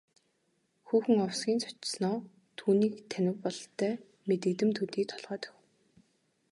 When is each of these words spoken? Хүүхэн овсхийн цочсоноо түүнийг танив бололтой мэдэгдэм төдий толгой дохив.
Хүүхэн 0.87 1.19
овсхийн 1.25 1.59
цочсоноо 1.63 2.17
түүнийг 2.59 2.93
танив 3.11 3.35
бололтой 3.43 3.93
мэдэгдэм 4.27 4.69
төдий 4.77 5.05
толгой 5.11 5.37
дохив. 5.43 5.57